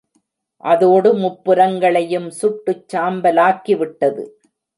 அதோடு 0.63 1.09
முப்புரங்களையும் 1.15 2.27
சுட்டுச் 2.41 2.95
சாம்பலாக்கிவிட்டது. 2.95 4.25